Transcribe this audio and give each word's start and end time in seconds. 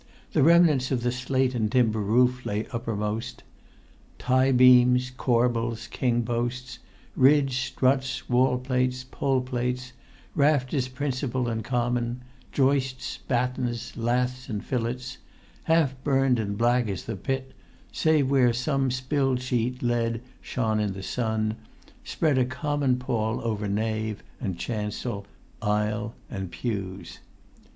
The 0.33 0.41
remnants 0.41 0.89
of 0.89 1.03
the 1.03 1.11
slate 1.11 1.53
and 1.53 1.71
timber 1.71 1.99
roof 2.01 2.43
lay 2.43 2.65
uppermost. 2.71 3.43
Tie 4.17 4.51
beams, 4.51 5.11
corbels, 5.11 5.85
king 5.91 6.23
posts, 6.25 6.79
ridge, 7.15 7.59
struts, 7.67 8.27
wall 8.27 8.57
plates, 8.57 9.03
pole 9.03 9.41
plates, 9.41 9.93
rafters 10.33 10.87
principal 10.87 11.47
and 11.47 11.63
common, 11.63 12.23
joists, 12.51 13.19
battens, 13.27 13.95
laths 13.95 14.49
and 14.49 14.65
fillets, 14.65 15.19
half 15.65 15.93
burnt 16.03 16.39
and 16.39 16.57
black 16.57 16.89
as 16.89 17.05
the 17.05 17.15
pit, 17.15 17.51
save 17.91 18.27
where 18.31 18.53
some 18.53 18.89
spilled 18.89 19.39
sheet 19.39 19.83
lead 19.83 20.19
shone 20.41 20.79
in 20.79 20.93
the 20.93 21.03
sun, 21.03 21.57
spread 22.03 22.39
a 22.39 22.45
common 22.45 22.97
pall 22.97 23.39
over 23.41 23.67
nave 23.67 24.23
and 24.39 24.57
chancel, 24.57 25.27
aisle 25.61 26.15
and 26.27 26.49
pews. 26.49 27.19